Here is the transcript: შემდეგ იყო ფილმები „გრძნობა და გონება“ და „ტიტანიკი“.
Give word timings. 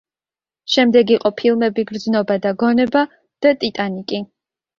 შემდეგ 0.75 1.11
იყო 1.15 1.31
ფილმები 1.41 1.85
„გრძნობა 1.91 2.39
და 2.47 2.55
გონება“ 2.65 3.05
და 3.47 3.53
„ტიტანიკი“. 3.61 4.25